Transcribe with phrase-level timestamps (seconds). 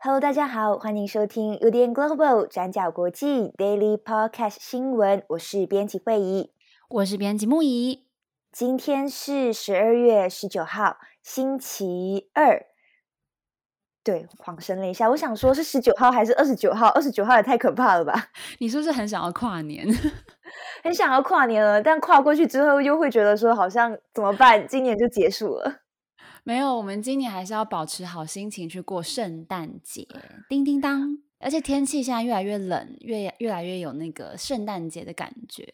[0.00, 6.50] Hello，大家好欢迎收听 UDN Global 转角国际 daily Podcast 新闻我是编辑惠仪
[6.88, 8.07] 我是编辑木仪
[8.50, 12.66] 今天是十二月十九号，星期二。
[14.02, 16.88] 对，恍神了一下，我想说是十九号还是二十九号？
[16.88, 18.30] 二十九号也太可怕了吧？
[18.58, 19.86] 你是不是很想要跨年？
[20.82, 24.66] 很想要跨年了，但跨过去之后又会觉得说，好像怎么办？
[24.66, 25.82] 今年就结束了。
[26.42, 30.08] 没有，我们今年还是要保持好心情去过圣诞节。
[30.48, 31.18] 叮叮当！
[31.38, 35.72] 而且天气现在越来越冷，越越来越有那个圣诞节的感觉。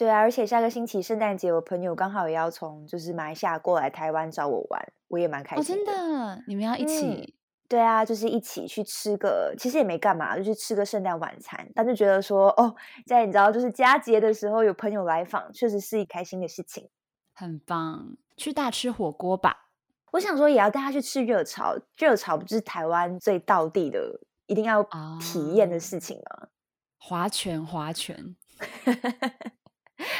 [0.00, 5.92] 对啊，而且下个星期圣诞节，我朋友刚好也要从就是马来西亚过来台湾找我玩，我也蛮开心的。
[5.92, 6.44] 哦，真的？
[6.46, 7.06] 你们要一起？
[7.06, 7.32] 嗯，
[7.68, 11.70] 对啊，就是一起去吃个，其实也没干嘛，就去吃个圣诞晚餐。
[11.74, 16.88] 但就觉得说，哦，在你知道，就是佳节的时候有朋友来访，确实是一开心的事情。
[17.34, 19.68] 很棒，去大吃火锅吧。
[20.12, 24.82] 我想说，也要带他去吃热炒，热炒不就是台湾最道地的，一定要
[25.20, 26.48] 体验的事情吗？
[26.96, 28.34] 划拳，划拳。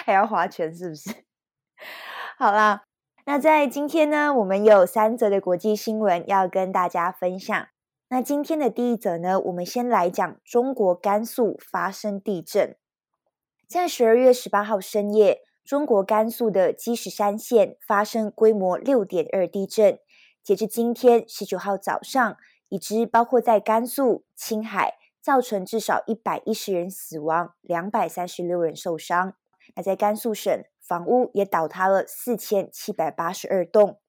[0.05, 1.11] 还要划拳是不是？
[2.39, 2.85] 好啦，
[3.27, 7.69] 那在今天呢，我们有三则的国际新闻要跟大家分享。
[8.09, 12.77] 那今天的第一则呢，我们先来讲中国甘肃发生地震。
[13.69, 20.01] 在十二月十八号深夜，中国甘肃的积石山县发生规模六点二地震。
[20.43, 22.37] 截至今天十九号早上，
[22.69, 29.35] 已知包括在甘肃、青海，造成至少一百一十人死亡，两百三十六人受伤。
[29.75, 34.01] 那在甘肃省，房屋也倒塌了四千七百八十二栋。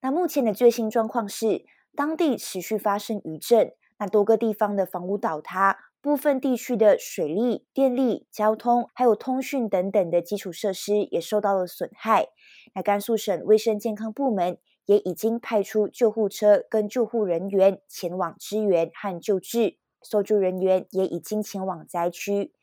[0.00, 12.28] 那目前的最新状况是，当地持续发生余震，那多个地方的房屋倒塌，部分地区的水利、电力、交通还有通讯等等的基础设施也受到了损害。
[12.74, 14.56] 那甘肃省卫生健康部门
[14.86, 22.54] 也已经派出救护车跟救护人员前往支援和救治，搜救人员也已经前往灾区。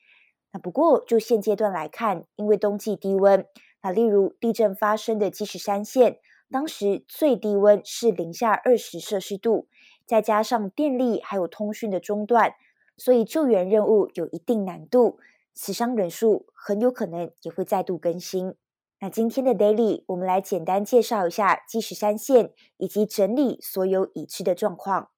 [0.52, 3.46] 那不过，就现阶段来看，因为冬季低温，
[3.82, 6.20] 那例如地震发生的积石山县，
[6.50, 9.68] 当时最低温是零下二十摄氏度，
[10.06, 12.54] 再加上电力还有通讯的中断，
[12.96, 15.20] 所以救援任务有一定难度，
[15.54, 18.56] 死伤人数很有可能也会再度更新。
[19.00, 25.10] 那今天的 Daily，我们来简单介绍一下积石山县，以及整理所有已知的状况。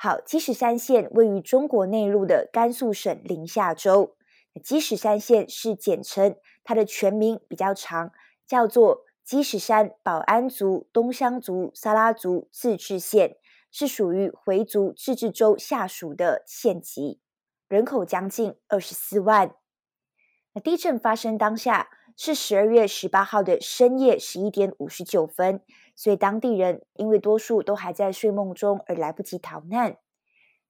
[0.00, 4.14] 好，积石山县位于中国内陆的甘肃省临夏州。
[4.62, 8.12] 积石山县是简称，它的全名比较长，
[8.46, 13.38] 叫做积石山保安族东乡族撒拉族自治县，
[13.72, 17.18] 是属于回族自治州下属的县级，
[17.66, 19.56] 人口将近二十四万。
[20.52, 25.60] 那地震发生当下是十二月十八号的深夜十一点五十九分。
[25.98, 29.96] 所以当地人因为多数都还在睡梦中而来不及逃难。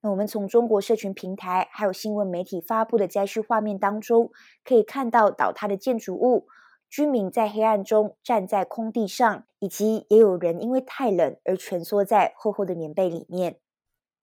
[0.01, 4.31] 那我们从中国社群平台还有新闻媒体发布的灾区画面当中，
[4.65, 6.47] 可以看到倒塌的建筑物，
[6.89, 13.59] 居民在黑暗中站在空地上，以及也有人因为太冷而蜷缩在厚厚的棉被里面。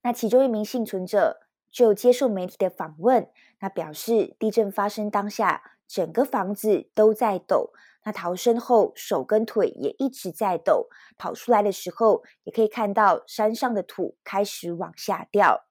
[0.01, 3.29] 那其中一名幸存者就接受媒体的访问，
[3.59, 7.69] 那表示地震发生当下，整个房子都在抖。
[8.05, 10.87] 那逃生后，手跟腿也一直在抖。
[11.17, 15.65] 跑出来的时候，也可以看到山上的土开始往下掉。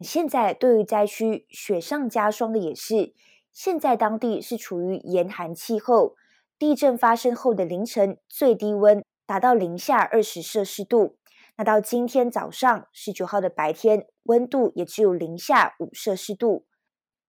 [0.00, 3.12] 现在对于灾区雪上加霜的也是，
[3.52, 6.16] 现在当地是处于严寒气候。
[6.58, 11.18] 地震发生后的凌晨，最低温达到零下二十摄氏度。
[11.56, 16.66] 那到今天早上十九号的白天，温度也只有零下五摄氏度。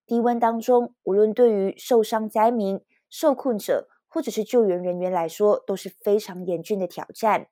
[0.06, 7.48] 低温当中，无论对于受伤灾民，受困者或者是救援人员来说都是非常严峻的挑战。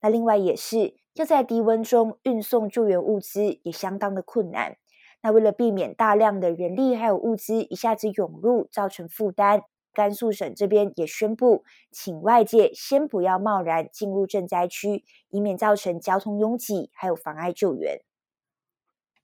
[0.00, 4.76] 那另外也是要在低温中运送救援物资，也相当的困难。
[5.22, 9.62] 那为了避免大量的人力还有物资一下子涌入，造成负担，
[9.92, 18.00] 甘肃省这边也宣布，请外界先不要贸然进入震灾区，以免造成交通拥挤，还有妨碍救援。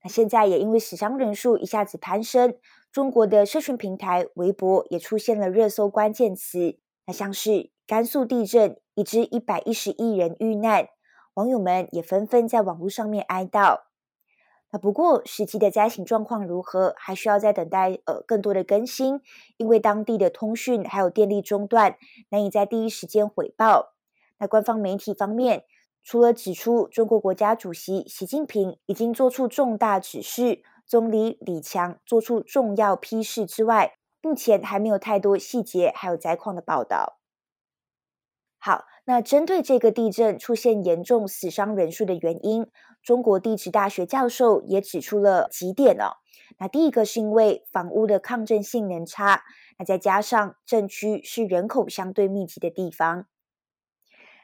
[0.03, 2.55] 那现在也因为死伤人数一下子攀升。
[2.91, 10.89] 中国的社群平台微博也出现了热搜关键词，那像是甘肃地震，已知一百一十一人遇难，
[11.35, 13.81] 网友们也纷纷在网络上面哀悼。
[14.71, 19.21] 那不过实际的灾情状况如何，还需要再等待呃更多的更新，
[19.57, 21.97] 因为当地的通讯还有电力中断，
[22.31, 23.95] 难以在第一时间回报。
[24.39, 25.65] 那官方媒体方面，
[26.09, 37.19] 除了指出中国国家主席习近平已经做出重大指示，总理李强做出重要批示之外，目前还没有太多细节还有灾况的报道。
[38.57, 42.67] 好，那针对这个地震出现严重死伤人数的原因，
[43.03, 46.17] 中国地质大学教授也指出了几点哦。
[46.57, 49.43] 那第一个是因为房屋的抗震性能差，
[49.79, 53.27] 那再加上震区是人口相对密集的地方。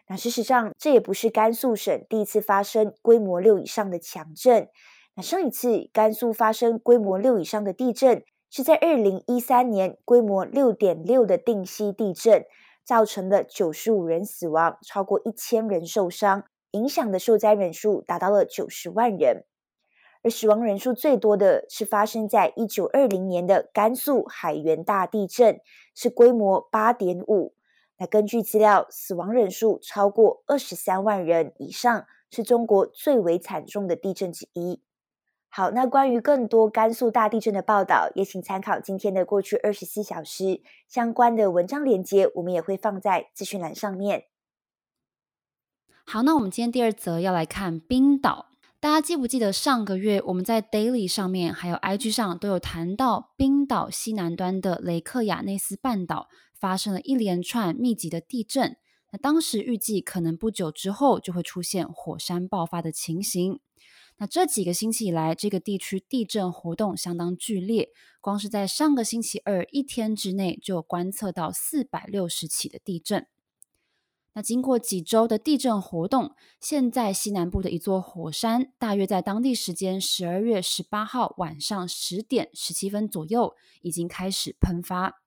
[0.06, 4.68] 那事实上，这也不是甘肃省第一次发生规模六以上的强震。
[5.14, 12.44] 那上一次甘肃发生规模六以上的地震，是在二零一三年规模六点六的定西地震。
[12.86, 19.46] 造成了九十五人死亡，超过一千人受伤，影响的受灾人数达到了九十万人。
[20.22, 25.60] 而死亡人数最多的是发生在一九二零年的甘肃海原大地震，
[25.94, 27.54] 是规模八点五。
[27.98, 34.82] 那根据资料，死亡人数超过二十三万人以上，是中国最为惨重的地震之一。
[35.48, 44.24] 好，那关于更多甘肃大地震的报道，也请参考今天的过去二十四小时相关的文章链接，我们也会放在资讯栏上面。
[46.04, 48.48] 好，那我们今天第二则要来看冰岛。
[48.80, 56.28] 大家记不记得上个月我们在 Daily 上面还有 IG 上都有谈到，冰岛西南端的雷克雅内斯半岛
[56.64, 58.78] 发生了一连串密集的地震。
[59.12, 63.60] 那当时预计可能不久之后就会出现火山爆发的情形。
[64.16, 67.90] 那这几个星期以来，这个地区地震活动相当剧烈。
[68.22, 73.26] 光是在上个星期二一天之内，就观测到四百六十起的地震。
[74.32, 85.23] 那经过几周的地震活动，现在西南部的一座火山，大约在当地时间十二月十八号晚上十点十七分左右，已经开始喷发。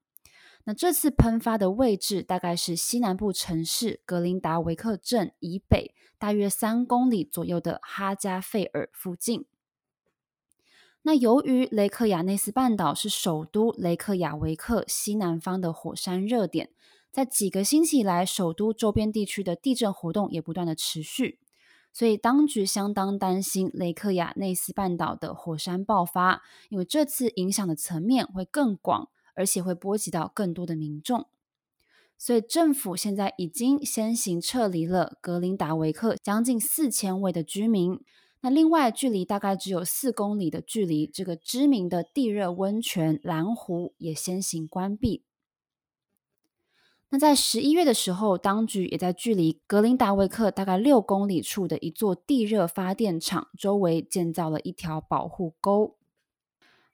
[0.67, 9.45] 那这次喷发的位置大概是西南部城市格林达维克镇以北大约三公里左右的哈加费尔附近。
[11.03, 16.69] 那由于雷克雅内斯半岛是首都雷克雅维克西南方的火山热点，
[17.13, 21.39] 在几个星期以来，首都周边地区的地震活动也不断的持续，
[21.93, 29.07] 所以当局相当担心雷克雅内斯半岛的火山爆发，因为这次影响的层面会更广。
[29.37, 31.27] 而且会波及到更多的民众，
[32.17, 38.01] 所以政府现在已经先行撤离了格林达维克将近四千位的居民。
[38.41, 45.23] 那另外，距离大概只有四公里的距离，这个知名的地热温泉蓝湖也先行关闭。
[47.09, 55.95] 那在十一月的时候，当局也在距离格林达维克大概六公里处的一座地热发电厂周围建造了一条保护沟。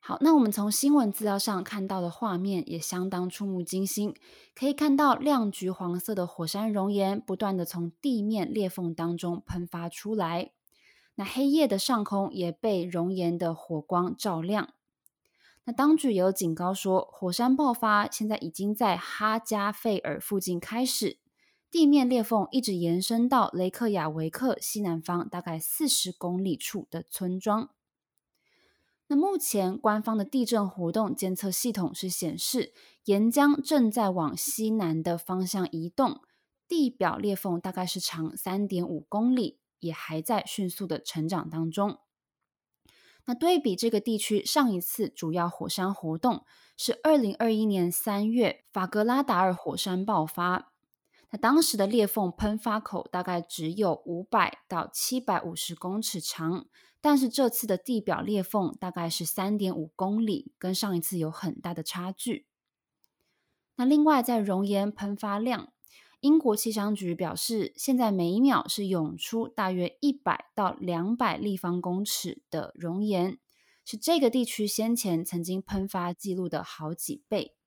[0.06, 4.14] 好，那我们从新闻资料上看到的画面也相当触目惊心，
[4.54, 10.52] 可以看到亮橘黄色的火山熔岩不断地从地面裂缝当中喷发出来。
[11.16, 14.74] 那黑夜的上空也被熔岩的火光照亮。
[15.64, 21.18] 那当局有警告说，火山爆发现在已经在哈加费尔附近开始，
[21.72, 27.70] 地面裂缝一直延伸到雷克雅维克西南方大概四十公里处的村庄。
[29.08, 32.74] 那目前官方的地震活动监测系统是显示，
[33.06, 36.22] 岩浆正在往西南的方向移动，
[36.68, 42.00] 地表裂缝大概是长三点五公里，也还在迅速的成长当中。
[43.26, 46.46] 那对比这个地区上一次主要火山活动
[46.76, 50.72] 是二零二一年三月法格拉达尔火山爆发，
[51.30, 56.66] 那当时的裂缝喷发口大概只有五百到七百五十公尺长。
[57.04, 62.46] 但是这次的地表裂缝大概是三点五公里，跟上一次有很大的差距。
[63.76, 65.74] 那另外，在熔岩喷发量，
[66.22, 73.38] 英国气象局表示，现在每一秒是涌出大约一百到两百立方公尺的熔岩，
[73.84, 77.58] 是这个地区先前曾经喷发记录的好几倍。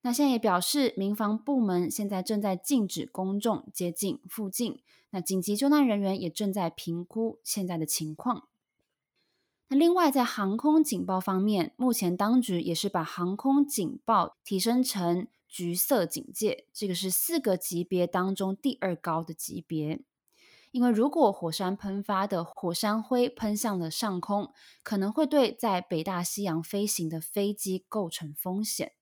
[0.00, 4.80] 那现在也表示，民防部门现在正在禁止公众接近附近，
[5.10, 8.48] 那紧急救难人员也正在评估现在的情况。
[9.70, 20.00] 那另外，在航空警报方面，目前当局也是把航空警报提升成橘色警戒，这个是四个级别当中第二高的级别。
[20.70, 28.92] 因为如果火山喷发的火山灰喷向了上空，可能会对在北大西洋飞行的飞机构成风险。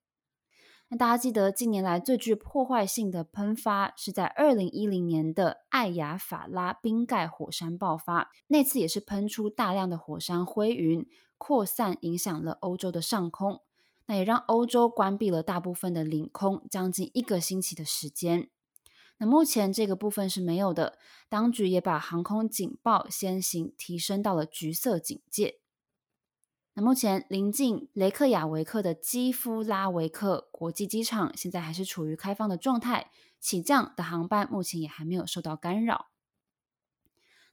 [0.88, 11.04] 那大家记得近年来最具破坏性的喷发是在二零一零年的艾雅法拉冰盖火山爆发，那次也是喷出大量的火山灰云，
[11.38, 13.62] 扩散影响了欧洲的上空，
[14.06, 18.48] 那也让欧洲关闭了大部分的领空，将近一个星期的时间。
[19.18, 25.58] 那目前这个部分是没有的，当局也把航空警报先行提升到了橘色警戒。
[26.78, 36.08] 那目前临近雷克雅维克的基夫拉维克国际机场现在还是处于开放的状态，起降的航班目前也还没有受到干扰。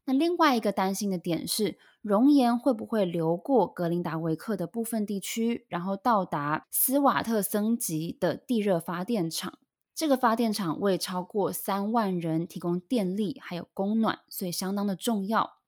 [0.04, 9.58] 那另外一个担心的点是，熔岩会不会流过格林达维克的部分地区，然后到达斯瓦特森级的地热发电厂？
[9.96, 15.63] 这个发电厂为超过三万人提供电力还有供暖，所以相当的重要。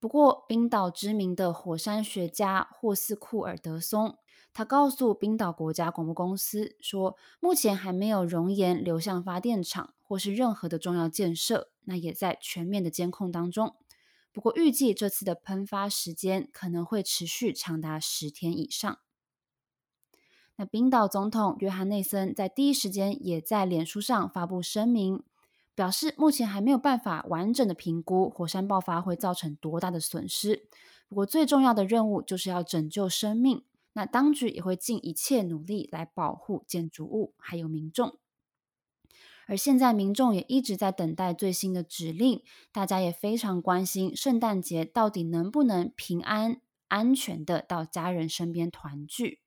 [0.00, 4.16] 不过，冰岛知名的火山学家霍斯库尔德松，
[4.52, 13.74] 他告诉冰岛国家广播公司说，目前还没有熔岩流向发电厂或是任何的重要建设，那也在全面的监控当中。
[14.32, 18.98] 不过，预计这次的喷发时间可能会持续长达十天以上。
[20.54, 25.22] 那冰岛总统约翰内森在第一时间也在脸书上发布声明，
[25.78, 30.66] 表示目前还没有办法完整的评估火山爆发会造成多大的损失。
[31.08, 33.62] 不过最重要的任务就是要拯救生命。
[33.92, 38.18] 那当局也会尽一切努力来保护建筑物还有民众。
[39.46, 42.42] 而现在民众也一直在等待最新的指令，
[42.72, 49.42] 大家也非常关心圣诞节到底能不能平安安全的到家人身边团聚。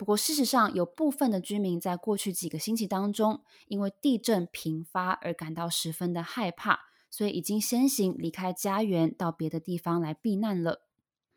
[0.00, 6.80] 不过，事实上，有部分的居民在过去几个星期当中，因为地震频发而感到十分的害怕，
[7.10, 10.86] 所以已经先行离开家园，到别的地方来避难了。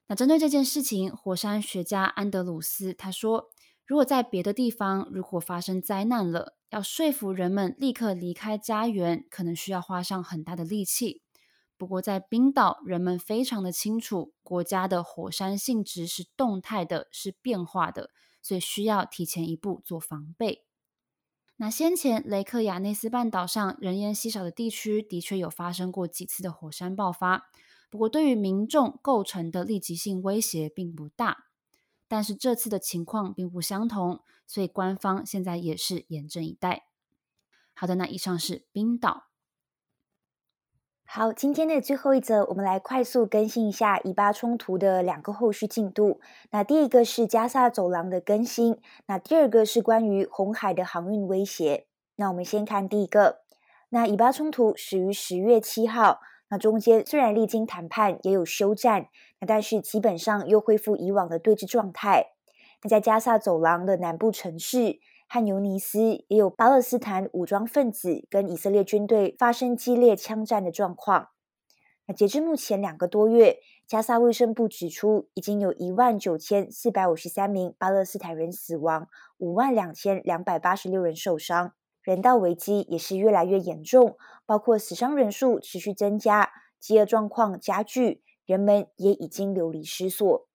[0.08, 3.50] 那针对这件事情，火山学家安德鲁斯他说，
[3.86, 11.22] 如果在别的地方如果发生灾难了，要说服人们立刻离开家园，可能需要花上很大的力气。
[11.78, 18.10] 不过，在冰岛，人们非常的清楚，国家的火山性质是动态的，是变化的。
[18.44, 20.66] 所以需要提前一步做防备。
[21.56, 27.50] 那先前雷克雅内斯半岛上人烟稀少的地区，的确有发生过几次的火山爆发，
[27.90, 31.46] 不过对于民众构成的立即性威胁并不大。
[32.08, 36.88] 但是这次的情况并不相同，所以官方现在也是严阵以待。
[37.74, 39.30] 好的，那以上是冰岛。
[41.06, 46.20] 好，今天的最后一则，我们来快速更新一下以巴冲突的两个后续进度。
[46.50, 51.86] 那第一个是加萨走廊的更新，那第二个是关于红海的航运威胁。
[52.16, 53.42] 那我们先看第一个，
[53.90, 56.20] 那以巴冲突始于十月七号，
[56.50, 59.08] 那中间虽然历经谈判，也有休战，
[59.40, 62.32] 那但是基本上又恢复以往的对峙状态。
[62.82, 65.00] 那在加萨走廊的南部城市，
[65.34, 71.30] 汉尤尼斯也有巴勒斯坦武装分子跟以色列军队发生激烈枪战的状况。
[72.06, 79.08] 那截至目前两个多月，加萨卫生部指出，已经有一万九千四百五十三名巴勒斯坦人死亡，
[79.40, 81.74] 五万两千两百八十六人受伤，
[82.04, 90.48] 人道危机也是越来越严重，包括死伤人数持续增加，饥饿状况加剧，人们也已经流离失所。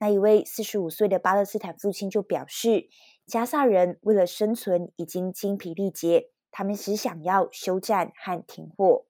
[0.00, 2.88] 那一位四十五岁的巴勒斯坦父亲就表示，
[3.28, 9.04] 加萨人为了生存已经精疲力竭，他们只想要休战和停火。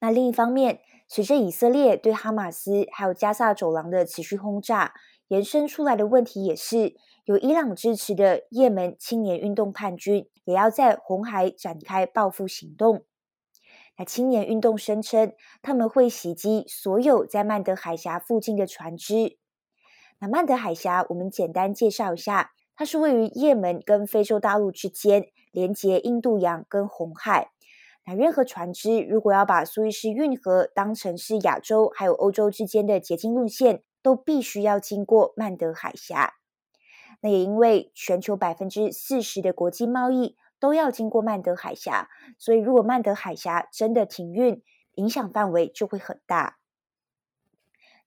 [0.00, 4.94] 那另一方面，随着以色列对哈马斯还有加萨走廊的持续轰炸，
[5.28, 13.04] 延伸出来的问题也是，由伊朗支持的也门青年运动叛军也要在红海展开报复行动。
[13.96, 19.38] 那青年运动声称，他们会袭击所有在曼德海峡附近的船只。
[20.22, 27.50] 那曼德海峡，我们简单介绍一下，它是位于也门跟非洲大陆之间，连接印度洋跟红海。
[28.06, 36.34] 那任何船只如果要把苏伊士运河当成是亚洲还有欧洲之间的捷径路线，都必须要经过曼德海峡。
[37.20, 44.62] 那也因为全球百分之四十的国际贸易都要经过曼德海峡，所以如果曼德海峡真的停运，
[44.94, 46.58] 影响范围就会很大。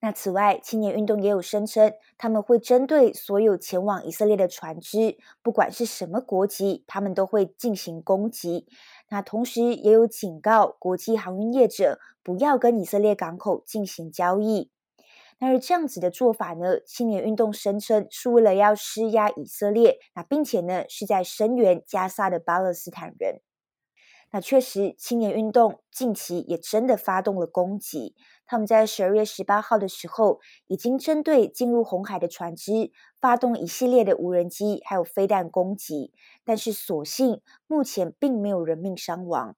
[0.06, 8.68] 那此外，青年运动也有声称，他们会针对所有前往以色列的船只，不管是什么国籍，他们都会进行攻击。
[9.10, 14.70] 那同时也有警告国际航运业者，不要跟以色列港口进行交易。
[15.40, 23.42] 那而这样子的做法呢，青年运动声称是为了要施压以色列，那并且呢是在声援加萨的巴勒斯坦人。
[24.32, 28.16] 那确实，青年运动近期也真的发动了攻击。
[28.46, 32.92] 他们在十二月十八号的时候，已经针对进入红海的船只
[33.22, 36.12] 发动一系列的无人机还有飞弹攻击，
[36.44, 39.56] 但是所幸目前并没有人命伤亡。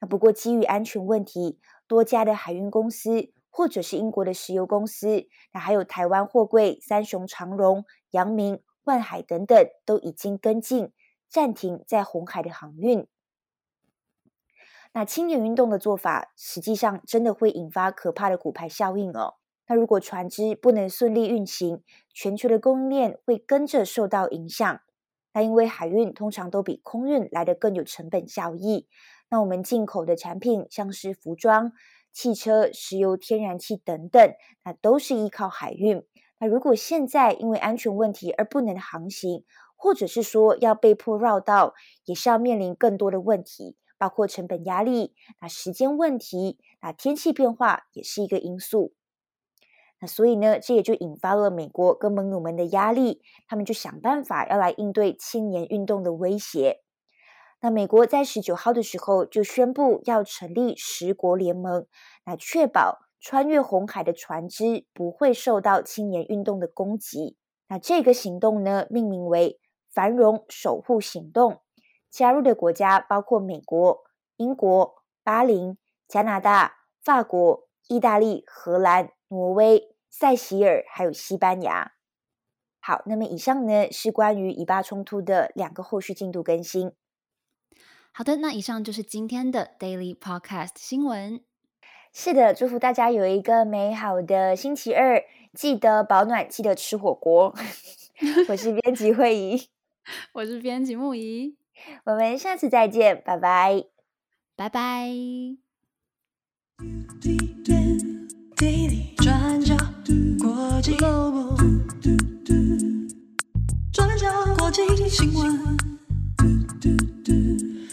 [0.00, 10.92] 那不过基于安全问题，多家的海运公司或者是英国的石油公司，那还有台湾货柜三雄长荣、阳明、万海等等，都已经跟进
[11.28, 13.08] 暂停在红海的航运。
[14.98, 19.34] 那青年运动的做法，实际上真的会引发可怕的骨牌效应哦。
[19.68, 24.80] 那如果船只不能顺利运行，全球的供应链会跟着受到影响。
[25.32, 28.88] 那因为海运通常都比空运来得更有成本效益。
[29.30, 31.70] 那我们进口的产品，像是服装、
[32.12, 36.04] 汽车、石油、天然气等等，那都是依靠海运。
[36.40, 39.44] 那如果现在因为安全问题而不能航行，
[39.76, 41.74] 或者是说要被迫绕道，
[42.04, 43.76] 也是要面临更多的问题。
[43.98, 48.94] 包括成本压力，那时间问题，那天气变化也是一个因素。
[50.00, 56.82] 那所以呢，这也就引发了美国跟盟友们的压力，他们就想办法要来应对青年运动的威胁。
[57.60, 61.88] 那美国在十九号的时候就宣布要成立十国联盟，
[62.24, 67.36] 来确保穿越红海的船只不会受到青年运动的攻击。
[67.66, 69.58] 那这个行动呢，命名为
[69.92, 71.60] “繁荣守护行动”。
[72.10, 74.04] 加入的国家包括美国、
[74.36, 81.92] 英国、巴林、加拿大、法国、意大利、荷兰、挪威、塞西尔，还有西班牙。
[82.80, 86.92] 好，那么以上呢是关于以巴冲突的两个后续进度更新。
[88.12, 91.42] 好的，那以上就是今天的 Daily Podcast 新闻。
[92.12, 95.22] 是的，祝福大家有一个美好的星期二，
[95.52, 97.54] 记得保暖，记得吃火锅。
[98.48, 99.68] 我是编辑慧仪，
[100.32, 101.56] 我是编辑牧宜。
[102.04, 103.84] 我们下次再见，拜拜，
[104.56, 105.08] 拜拜。
[109.16, 109.76] 转角
[110.40, 111.56] 国际，Global，
[113.92, 115.76] 转角国际新闻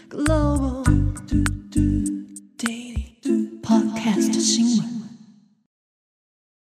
[0.10, 1.22] ，Global，Daily
[3.62, 4.95] Podcast 新闻。